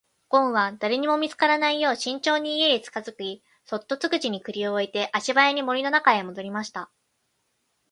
[0.29, 6.89] ごんは誰にも見つからないよう慎重に家へ近づき、そっと戸口に栗を置いて足早に森の中へ戻りました。